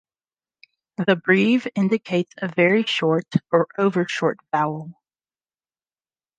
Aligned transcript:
The 0.97 1.15
breve 1.15 1.67
indicates 1.75 2.33
a 2.41 2.47
"very 2.47 2.81
short", 2.85 3.27
or 3.51 3.67
"overshort" 3.77 4.37
vowel. 4.51 4.99